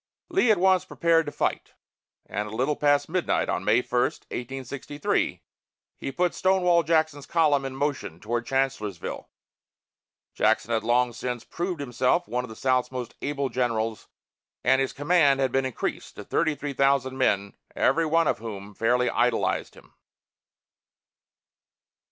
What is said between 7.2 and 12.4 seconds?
column in motion toward Chancellorsville. Jackson had long since proved himself